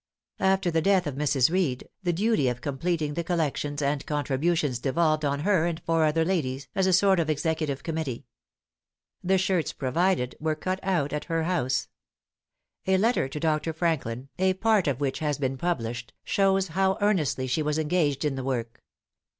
[0.39, 1.51] After the death of Mrs.
[1.51, 6.25] Reed, the duty of completing the collections and contributions devolved on her and four other
[6.25, 8.25] ladies, as a sort of Executive Committee.
[9.23, 11.87] The shirts provided were cut out at her house.
[12.87, 13.73] A letter to Dr.
[13.73, 18.33] Franklin, a part of which has been published, shows how earnestly she was engaged in
[18.33, 18.81] the work.